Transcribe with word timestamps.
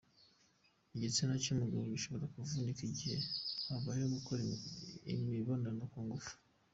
Igitsina 0.95 1.33
cy’umugabo 1.43 1.83
gishobora 1.93 2.31
kuvunika 2.33 2.81
igihe 2.89 3.17
habayeho 3.65 4.07
gukora 4.15 4.41
imibonano 5.13 5.83
ku 5.93 5.99
ngufu. 6.05 6.33